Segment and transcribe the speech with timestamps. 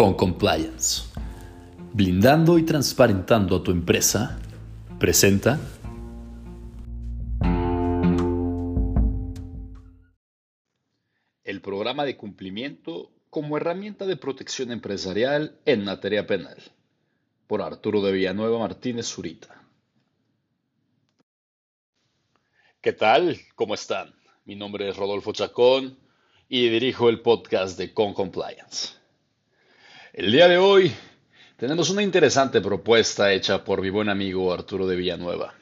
[0.00, 1.02] con compliance.
[1.92, 4.40] Blindando y transparentando a tu empresa,
[4.98, 5.60] presenta
[11.44, 16.56] el programa de cumplimiento como herramienta de protección empresarial en materia penal,
[17.46, 19.62] por Arturo de Villanueva Martínez Zurita.
[22.80, 23.38] ¿Qué tal?
[23.54, 24.14] ¿Cómo están?
[24.46, 25.98] Mi nombre es Rodolfo Chacón
[26.48, 28.99] y dirijo el podcast de Con Compliance.
[30.12, 30.92] El día de hoy
[31.56, 35.54] tenemos una interesante propuesta hecha por mi buen amigo Arturo de Villanueva.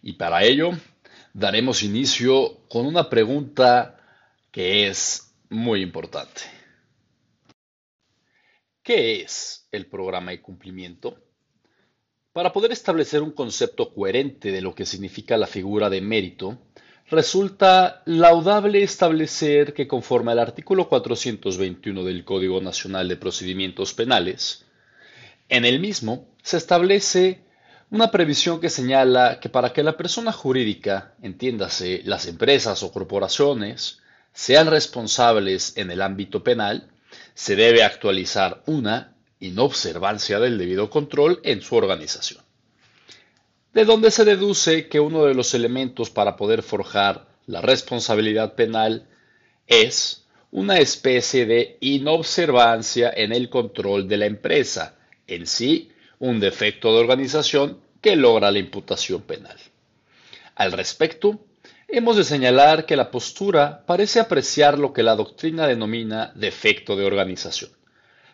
[0.00, 0.70] Y para ello
[1.34, 4.00] daremos inicio con una pregunta
[4.50, 6.40] que es muy importante.
[8.82, 11.18] ¿Qué es el programa de cumplimiento?
[12.32, 16.58] Para poder establecer un concepto coherente de lo que significa la figura de mérito,
[17.10, 24.64] resulta laudable establecer que conforme al artículo 421 del Código Nacional de Procedimientos Penales,
[25.48, 27.40] en el mismo se establece
[27.90, 33.98] una previsión que señala que para que la persona jurídica, entiéndase las empresas o corporaciones,
[34.32, 36.88] sean responsables en el ámbito penal,
[37.34, 42.44] se debe actualizar una inobservancia del debido control en su organización
[43.72, 49.06] de donde se deduce que uno de los elementos para poder forjar la responsabilidad penal
[49.66, 54.96] es una especie de inobservancia en el control de la empresa,
[55.26, 59.56] en sí un defecto de organización que logra la imputación penal.
[60.56, 61.46] Al respecto,
[61.86, 67.04] hemos de señalar que la postura parece apreciar lo que la doctrina denomina defecto de
[67.04, 67.70] organización,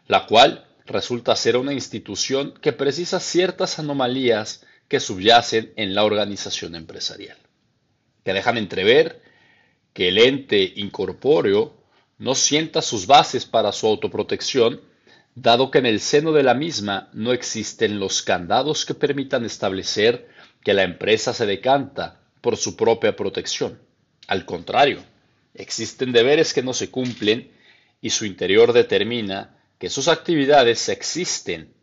[0.08, 6.74] la cual resulta ser una institución que precisa ciertas anomalías que subyacen en la organización
[6.74, 7.36] empresarial,
[8.24, 9.22] que dejan entrever
[9.92, 11.74] que el ente incorpóreo
[12.18, 14.80] no sienta sus bases para su autoprotección,
[15.34, 20.28] dado que en el seno de la misma no existen los candados que permitan establecer
[20.62, 23.78] que la empresa se decanta por su propia protección.
[24.26, 25.04] Al contrario,
[25.54, 27.52] existen deberes que no se cumplen
[28.00, 31.75] y su interior determina que sus actividades existen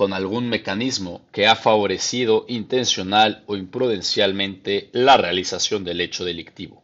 [0.00, 6.82] con algún mecanismo que ha favorecido intencional o imprudencialmente la realización del hecho delictivo.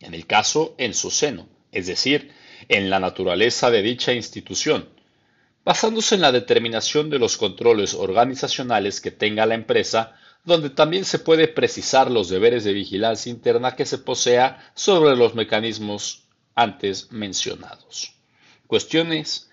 [0.00, 2.32] En el caso, en su seno, es decir,
[2.70, 4.88] en la naturaleza de dicha institución,
[5.62, 11.18] basándose en la determinación de los controles organizacionales que tenga la empresa, donde también se
[11.18, 16.22] puede precisar los deberes de vigilancia interna que se posea sobre los mecanismos
[16.54, 18.14] antes mencionados.
[18.66, 19.50] Cuestiones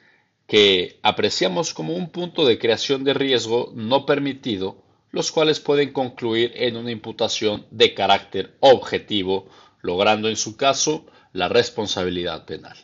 [0.51, 6.51] que apreciamos como un punto de creación de riesgo no permitido, los cuales pueden concluir
[6.55, 9.47] en una imputación de carácter objetivo,
[9.81, 12.77] logrando en su caso la responsabilidad penal.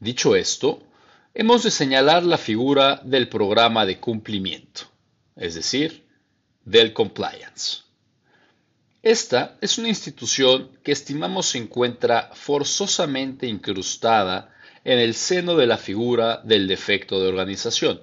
[0.00, 0.82] Dicho esto,
[1.32, 4.90] hemos de señalar la figura del programa de cumplimiento,
[5.36, 6.08] es decir,
[6.64, 7.82] del compliance.
[9.00, 14.53] Esta es una institución que estimamos se encuentra forzosamente incrustada
[14.84, 18.02] en el seno de la figura del defecto de organización,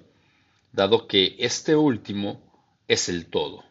[0.72, 2.42] dado que este último
[2.88, 3.64] es el todo.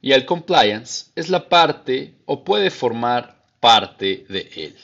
[0.00, 4.76] Y el compliance es la parte o puede formar parte de él.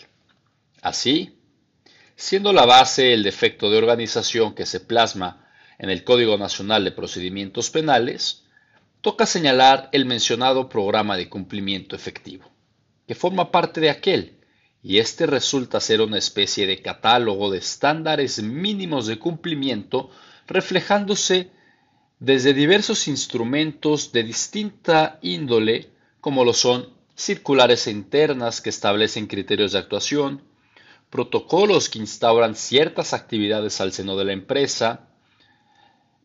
[0.80, 1.36] Así,
[2.14, 5.48] siendo la base el defecto de organización que se plasma
[5.78, 8.44] en el Código Nacional de Procedimientos Penales,
[9.00, 12.48] toca señalar el mencionado programa de cumplimiento efectivo,
[13.08, 14.37] que forma parte de aquel
[14.82, 20.10] y este resulta ser una especie de catálogo de estándares mínimos de cumplimiento
[20.46, 21.50] reflejándose
[22.20, 25.90] desde diversos instrumentos de distinta índole
[26.20, 30.42] como lo son circulares internas que establecen criterios de actuación,
[31.10, 35.08] protocolos que instauran ciertas actividades al seno de la empresa,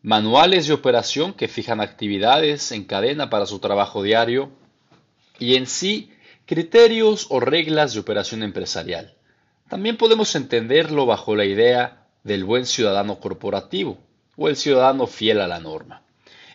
[0.02, 4.52] manuales de operación que fijan actividades en cadena para su trabajo diario
[5.38, 6.13] y en sí
[6.46, 9.14] Criterios o reglas de operación empresarial.
[9.70, 13.96] También podemos entenderlo bajo la idea del buen ciudadano corporativo
[14.36, 16.02] o el ciudadano fiel a la norma,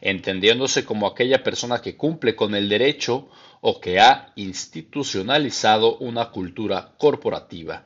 [0.02, 3.30] entendiéndose como aquella persona que cumple con el derecho
[3.62, 7.86] o que ha institucionalizado una cultura corporativa,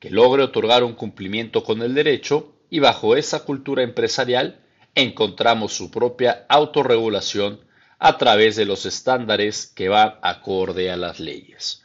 [0.00, 4.58] que logre otorgar un cumplimiento con el derecho y bajo esa cultura empresarial
[4.96, 7.60] encontramos su propia autorregulación
[7.98, 11.84] a través de los estándares que van acorde a las leyes,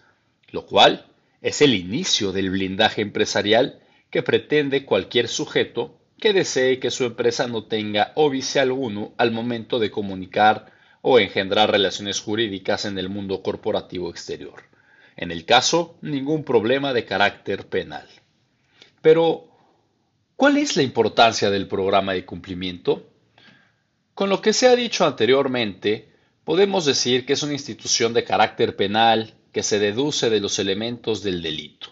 [0.51, 1.05] lo cual
[1.41, 3.79] es el inicio del blindaje empresarial
[4.09, 9.79] que pretende cualquier sujeto que desee que su empresa no tenga óbice alguno al momento
[9.79, 10.71] de comunicar
[11.01, 14.63] o engendrar relaciones jurídicas en el mundo corporativo exterior.
[15.15, 18.07] En el caso, ningún problema de carácter penal.
[19.01, 19.49] Pero,
[20.39, 23.08] ¿Cuál es la importancia del programa de cumplimiento?
[24.19, 26.11] Con lo que se ha dicho anteriormente,
[26.43, 31.23] podemos decir que es una institución de carácter penal que se deduce de los elementos
[31.23, 31.87] del delito,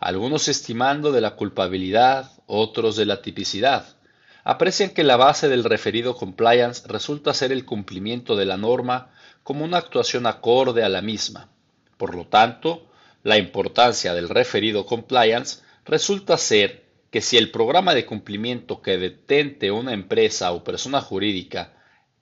[0.00, 3.98] algunos estimando de la culpabilidad, otros de la tipicidad.
[4.42, 9.10] Aprecian que la base del referido compliance resulta ser el cumplimiento de la norma
[9.42, 11.50] como una actuación acorde a la misma.
[11.98, 12.86] Por lo tanto,
[13.22, 19.70] la importancia del referido compliance resulta ser que si el programa de cumplimiento que detente
[19.70, 21.72] una empresa o persona jurídica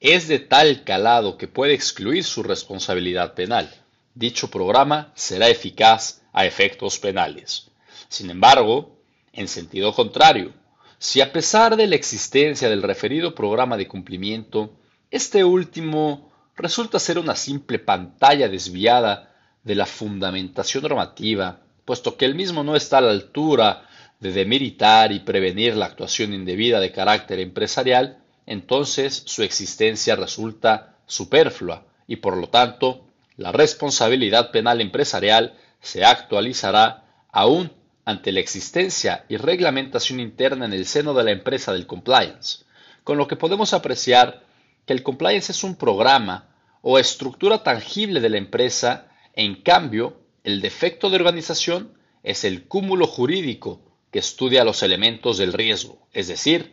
[0.01, 3.71] es de tal calado que puede excluir su responsabilidad penal,
[4.15, 7.71] dicho programa será eficaz a efectos penales.
[8.09, 9.01] Sin embargo,
[9.33, 10.53] en sentido contrario,
[10.99, 14.73] si a pesar de la existencia del referido programa de cumplimiento,
[15.11, 22.35] este último resulta ser una simple pantalla desviada de la fundamentación normativa, puesto que el
[22.35, 23.89] mismo no está a la altura
[24.25, 31.85] de demeritar y prevenir la actuación indebida de carácter empresarial, entonces su existencia resulta superflua
[32.07, 33.07] y por lo tanto
[33.37, 37.71] la responsabilidad penal empresarial se actualizará aún
[38.07, 42.65] ante la existencia y reglamentación interna en el seno de la empresa del compliance,
[43.03, 44.43] con lo que podemos apreciar
[44.87, 46.49] que el compliance es un programa
[46.81, 53.07] o estructura tangible de la empresa, en cambio, el defecto de organización es el cúmulo
[53.07, 53.83] jurídico
[54.15, 56.73] que estudia los elementos del riesgo, es decir,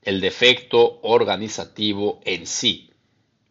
[0.00, 2.90] el defecto organizativo en sí,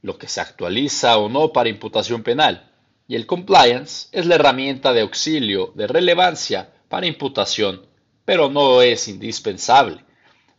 [0.01, 2.71] lo que se actualiza o no para imputación penal,
[3.07, 7.85] y el compliance es la herramienta de auxilio de relevancia para imputación,
[8.25, 10.03] pero no es indispensable,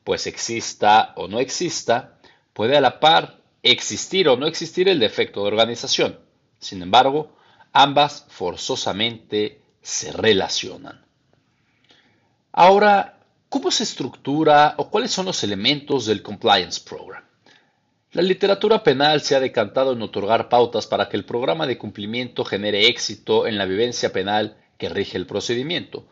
[0.05, 2.20] pues exista o no exista,
[2.52, 6.20] puede a la par existir o no existir el defecto de organización.
[6.61, 7.34] Sin embargo,
[7.72, 11.09] ambas forzosamente se relacionan.
[12.52, 13.19] Ahora,
[13.49, 17.23] ¿cómo se estructura o cuáles son los elementos del Compliance Program?
[18.12, 22.44] La literatura penal se ha decantado en otorgar pautas para que el programa de cumplimiento
[22.44, 26.08] genere éxito en la vivencia penal que rige el procedimiento,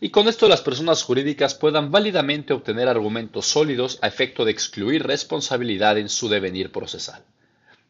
[0.00, 5.02] y con esto las personas jurídicas puedan válidamente obtener argumentos sólidos a efecto de excluir
[5.02, 7.24] responsabilidad en su devenir procesal.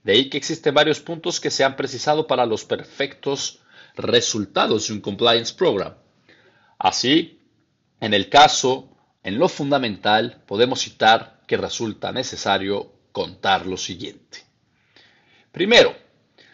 [0.03, 3.61] De ahí que existen varios puntos que se han precisado para los perfectos
[3.95, 5.95] resultados de un compliance program.
[6.79, 7.40] Así,
[8.01, 8.89] en el caso,
[9.23, 14.39] en lo fundamental, podemos citar que resulta necesario contar lo siguiente.
[15.53, 15.95] Primero,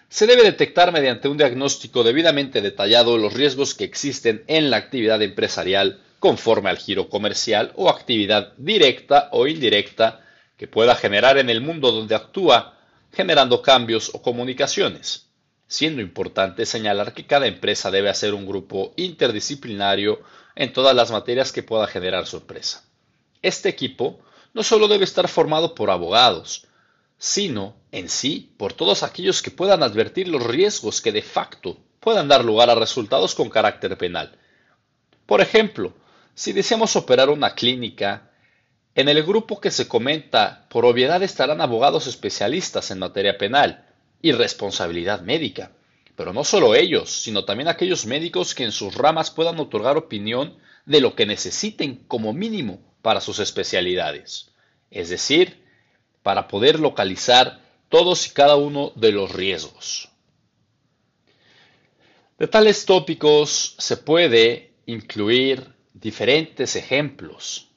[0.09, 5.21] se debe detectar mediante un diagnóstico debidamente detallado los riesgos que existen en la actividad
[5.23, 10.25] empresarial conforme al giro comercial o actividad directa o indirecta
[10.57, 12.79] que pueda generar en el mundo donde actúa,
[13.13, 15.27] generando cambios o comunicaciones,
[15.67, 20.21] siendo importante señalar que cada empresa debe hacer un grupo interdisciplinario
[20.57, 22.83] en todas las materias que pueda generar su empresa.
[23.43, 24.19] Este equipo
[24.55, 26.67] no solo debe estar formado por abogados,
[27.19, 32.29] sino en sí por todos aquellos que puedan advertir los riesgos que de facto puedan
[32.29, 34.39] dar lugar a resultados con carácter penal.
[35.27, 35.93] Por ejemplo,
[36.35, 38.31] si deseamos operar una clínica,
[38.95, 43.87] en el grupo que se comenta, por obviedad estarán abogados especialistas en materia penal
[44.23, 45.73] y responsabilidad médica,
[46.17, 50.57] pero no solo ellos, sino también aquellos médicos que en sus ramas puedan otorgar opinión
[50.87, 54.51] de lo que necesiten como mínimo para sus especialidades,
[54.91, 55.63] es decir,
[56.23, 60.09] para poder localizar todos y cada uno de los riesgos.
[62.39, 67.69] De tales tópicos se puede incluir diferentes ejemplos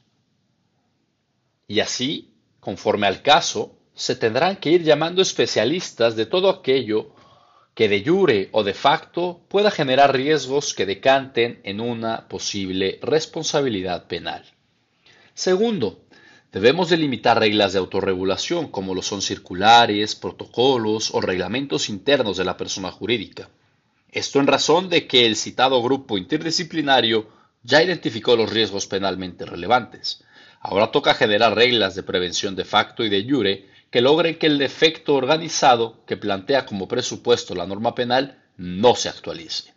[1.67, 7.13] y así, conforme al caso, se tendrán que ir llamando especialistas de todo aquello
[7.79, 14.07] que de jure o de facto pueda generar riesgos que decanten en una posible responsabilidad
[14.07, 14.43] penal.
[15.33, 16.03] Segundo,
[16.51, 22.57] Debemos delimitar reglas de autorregulación como lo son circulares, protocolos o reglamentos internos de la
[22.57, 23.49] persona jurídica.
[24.11, 27.29] Esto en razón de que el citado grupo interdisciplinario
[27.61, 30.23] ya identificó los riesgos penalmente relevantes.
[30.59, 34.57] Ahora toca generar reglas de prevención de facto y de jure que logren que el
[34.57, 39.73] defecto organizado que plantea como presupuesto la norma penal no se actualice.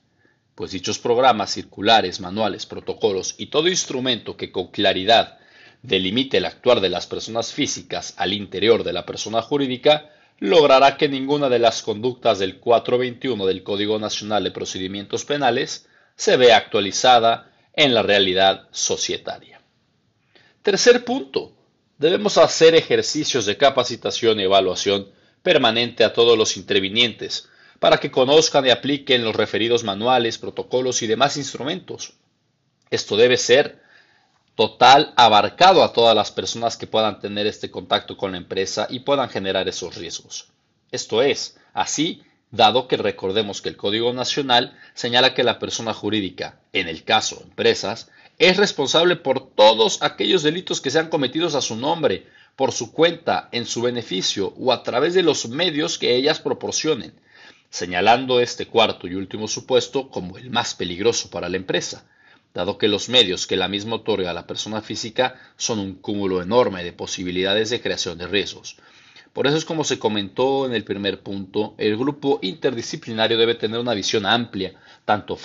[0.54, 5.38] Pues dichos programas, circulares, manuales, protocolos y todo instrumento que con claridad
[5.82, 11.08] delimite el actuar de las personas físicas al interior de la persona jurídica, logrará que
[11.08, 17.50] ninguna de las conductas del 421 del Código Nacional de Procedimientos Penales se vea actualizada
[17.74, 19.60] en la realidad societaria.
[20.62, 21.52] Tercer punto.
[22.02, 25.06] Debemos hacer ejercicios de capacitación y evaluación
[25.40, 31.06] permanente a todos los intervinientes para que conozcan y apliquen los referidos manuales, protocolos y
[31.06, 32.14] demás instrumentos.
[32.90, 33.80] Esto debe ser
[34.56, 38.98] total abarcado a todas las personas que puedan tener este contacto con la empresa y
[38.98, 40.48] puedan generar esos riesgos.
[40.90, 46.58] Esto es, así, dado que recordemos que el Código Nacional señala que la persona jurídica,
[46.72, 51.76] en el caso empresas, es responsable por todos aquellos delitos que sean cometidos a su
[51.76, 56.40] nombre, por su cuenta, en su beneficio o a través de los medios que ellas
[56.40, 57.14] proporcionen,
[57.70, 62.04] señalando este cuarto y último supuesto como el más peligroso para la empresa,
[62.52, 66.42] dado que los medios que la misma otorga a la persona física son un cúmulo
[66.42, 68.76] enorme de posibilidades de creación de riesgos.
[69.32, 73.80] Por eso es como se comentó en el primer punto, el grupo interdisciplinario debe tener
[73.80, 74.74] una visión amplia,
[75.06, 75.38] tanto,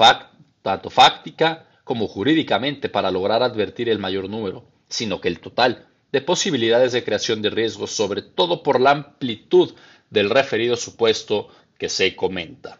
[0.62, 6.22] tanto fáctica como jurídicamente, para lograr advertir el mayor número, sino que el total de
[6.22, 9.74] posibilidades de creación de riesgos, sobre todo por la amplitud
[10.10, 12.80] del referido supuesto que se comenta.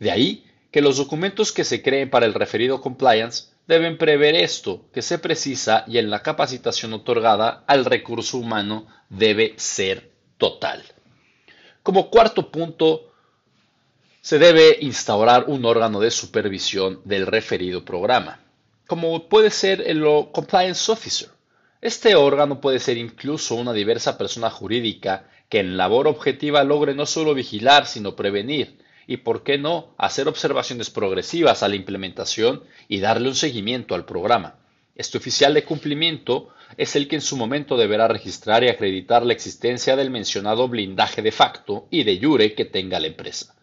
[0.00, 4.86] De ahí que los documentos que se creen para el referido compliance deben prever esto
[4.92, 10.82] que se precisa y en la capacitación otorgada al recurso humano debe ser total.
[11.84, 13.11] Como cuarto punto,
[14.22, 18.38] se debe instaurar un órgano de supervisión del referido programa,
[18.86, 21.28] como puede ser el Compliance Officer.
[21.80, 27.04] Este órgano puede ser incluso una diversa persona jurídica que en labor objetiva logre no
[27.04, 33.00] solo vigilar, sino prevenir, y por qué no hacer observaciones progresivas a la implementación y
[33.00, 34.54] darle un seguimiento al programa.
[34.94, 39.32] Este oficial de cumplimiento es el que en su momento deberá registrar y acreditar la
[39.32, 43.56] existencia del mencionado blindaje de facto y de jure que tenga la empresa,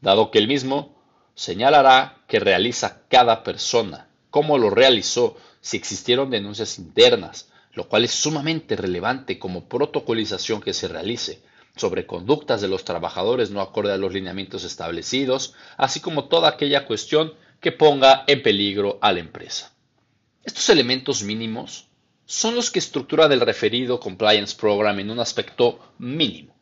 [0.00, 0.96] dado que el mismo
[1.34, 8.12] señalará que realiza cada persona, cómo lo realizó, si existieron denuncias internas, lo cual es
[8.12, 11.42] sumamente relevante como protocolización que se realice
[11.76, 16.86] sobre conductas de los trabajadores no acorde a los lineamientos establecidos, así como toda aquella
[16.86, 19.72] cuestión que ponga en peligro a la empresa.
[20.42, 21.88] Estos elementos mínimos
[22.24, 26.55] son los que estructuran el referido Compliance Program en un aspecto mínimo.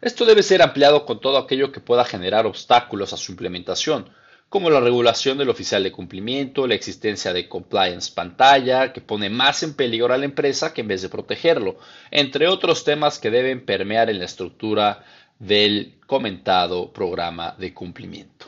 [0.00, 4.08] Esto debe ser ampliado con todo aquello que pueda generar obstáculos a su implementación,
[4.48, 9.62] como la regulación del oficial de cumplimiento, la existencia de compliance pantalla, que pone más
[9.62, 11.78] en peligro a la empresa que en vez de protegerlo,
[12.10, 15.04] entre otros temas que deben permear en la estructura
[15.38, 18.46] del comentado programa de cumplimiento.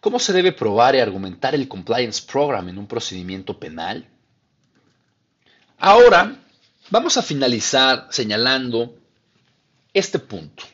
[0.00, 4.06] ¿Cómo se debe probar y argumentar el compliance program en un procedimiento penal?
[5.78, 6.36] Ahora
[6.90, 8.96] vamos a finalizar señalando
[9.92, 10.64] este punto.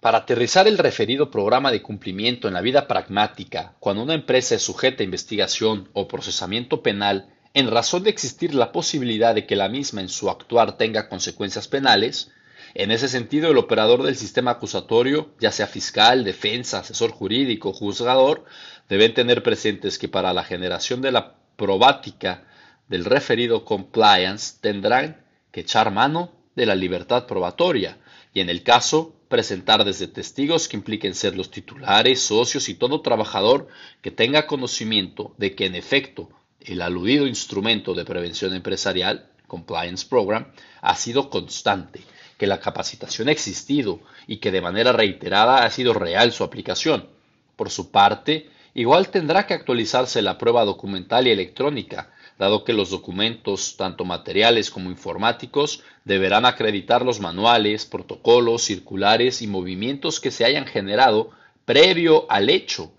[0.00, 4.62] Para aterrizar el referido programa de cumplimiento en la vida pragmática, cuando una empresa es
[4.62, 9.68] sujeta a investigación o procesamiento penal, en razón de existir la posibilidad de que la
[9.68, 12.30] misma en su actuar tenga consecuencias penales,
[12.74, 18.44] en ese sentido el operador del sistema acusatorio, ya sea fiscal, defensa, asesor jurídico, juzgador,
[18.88, 22.44] deben tener presentes que para la generación de la probática
[22.88, 27.98] del referido compliance tendrán que echar mano de la libertad probatoria
[28.32, 33.00] y en el caso presentar desde testigos que impliquen ser los titulares, socios y todo
[33.00, 33.68] trabajador
[34.02, 36.28] que tenga conocimiento de que en efecto
[36.60, 42.00] el aludido instrumento de prevención empresarial, Compliance Program, ha sido constante,
[42.38, 47.08] que la capacitación ha existido y que de manera reiterada ha sido real su aplicación.
[47.56, 52.90] Por su parte, igual tendrá que actualizarse la prueba documental y electrónica, dado que los
[52.90, 60.44] documentos, tanto materiales como informáticos, deberán acreditar los manuales, protocolos, circulares y movimientos que se
[60.44, 61.30] hayan generado
[61.64, 62.92] previo al hecho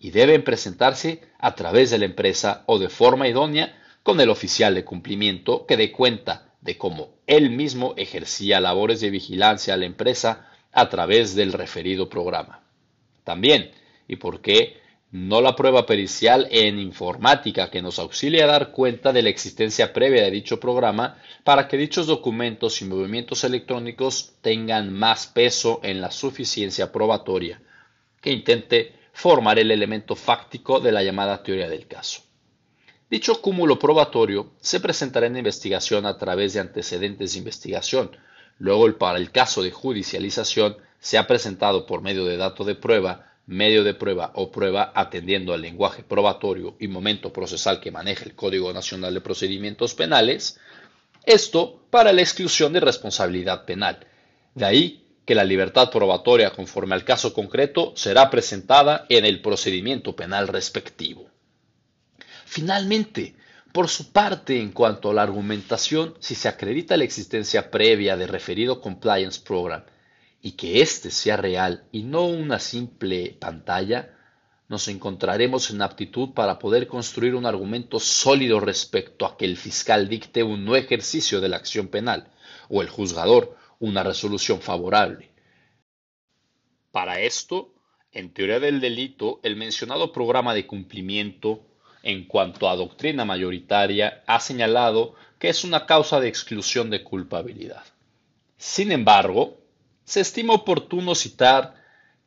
[0.00, 4.74] y deben presentarse a través de la empresa o de forma idónea con el oficial
[4.74, 9.86] de cumplimiento que dé cuenta de cómo él mismo ejercía labores de vigilancia a la
[9.86, 12.62] empresa a través del referido programa.
[13.24, 13.70] También,
[14.06, 14.80] y por qué
[15.10, 19.92] no la prueba pericial en informática que nos auxilia a dar cuenta de la existencia
[19.92, 26.02] previa de dicho programa para que dichos documentos y movimientos electrónicos tengan más peso en
[26.02, 27.62] la suficiencia probatoria,
[28.20, 32.22] que intente formar el elemento fáctico de la llamada teoría del caso.
[33.10, 38.10] Dicho cúmulo probatorio se presentará en investigación a través de antecedentes de investigación,
[38.58, 43.27] luego para el caso de judicialización se ha presentado por medio de dato de prueba
[43.48, 48.34] medio de prueba o prueba atendiendo al lenguaje probatorio y momento procesal que maneja el
[48.34, 50.60] Código Nacional de Procedimientos Penales,
[51.24, 54.06] esto para la exclusión de responsabilidad penal.
[54.54, 60.14] De ahí que la libertad probatoria conforme al caso concreto será presentada en el procedimiento
[60.14, 61.30] penal respectivo.
[62.44, 63.34] Finalmente,
[63.72, 68.26] por su parte, en cuanto a la argumentación, si se acredita la existencia previa de
[68.26, 69.84] referido Compliance Program
[70.48, 74.16] y que éste sea real y no una simple pantalla,
[74.66, 80.08] nos encontraremos en aptitud para poder construir un argumento sólido respecto a que el fiscal
[80.08, 82.32] dicte un no ejercicio de la acción penal
[82.70, 85.28] o el juzgador una resolución favorable.
[86.92, 87.74] Para esto,
[88.10, 91.60] en teoría del delito, el mencionado programa de cumplimiento
[92.02, 97.84] en cuanto a doctrina mayoritaria ha señalado que es una causa de exclusión de culpabilidad.
[98.56, 99.57] Sin embargo,
[100.08, 101.74] se estima oportuno citar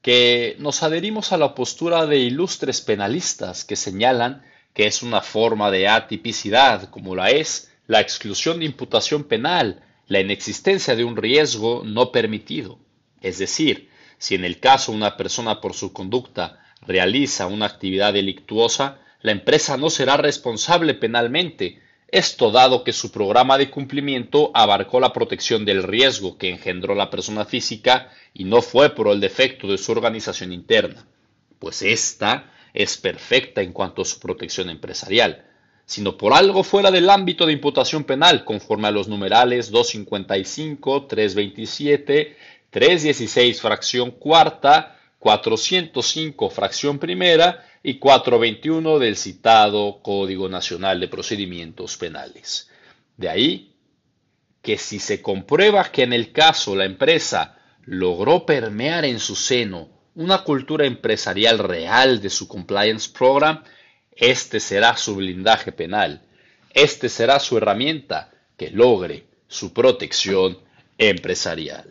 [0.04, 4.44] que nos adherimos a la postura de ilustres penalistas que señalan
[4.76, 10.20] que es una forma de atipicidad, como la es la exclusión de imputación penal, la
[10.20, 12.78] inexistencia de un riesgo no permitido.
[13.20, 19.00] Es decir, si en el caso una persona por su conducta realiza una actividad delictuosa,
[19.24, 25.14] la empresa no será responsable penalmente, esto dado que su programa de cumplimiento abarcó la
[25.14, 29.78] protección del riesgo que engendró la persona física y no fue por el defecto de
[29.78, 31.08] su organización interna,
[31.58, 35.46] pues ésta es perfecta en cuanto a su protección empresarial,
[35.86, 42.38] sino por algo fuera del ámbito de imputación penal conforme a los numerales 255, 327,
[42.70, 52.72] 316 fracción cuarta, 405 fracción primera y 421 del citado Código Nacional de Procedimientos Penales.
[53.18, 53.76] De ahí
[54.64, 59.90] que si se comprueba que en el caso la empresa logró permear en su seno
[60.16, 63.64] una cultura empresarial real de su compliance program,
[64.16, 66.24] este será su blindaje penal,
[66.74, 70.58] este será su herramienta que logre su protección
[70.98, 71.88] empresarial.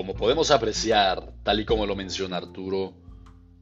[0.00, 2.94] Como podemos apreciar, tal y como lo menciona Arturo,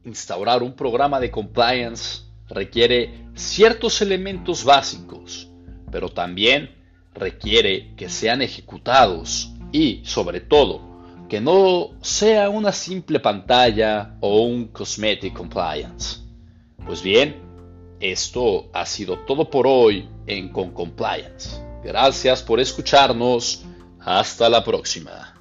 [0.05, 5.49] instaurar un programa de compliance requiere ciertos elementos básicos,
[5.91, 6.73] pero también
[7.13, 14.69] requiere que sean ejecutados y, sobre todo, que no sea una simple pantalla o un
[14.69, 16.21] cosmetic compliance.
[16.85, 17.35] Pues bien,
[17.99, 21.61] esto ha sido todo por hoy en Con Compliance.
[21.83, 23.65] Gracias por escucharnos.
[23.99, 25.38] Hasta la próxima.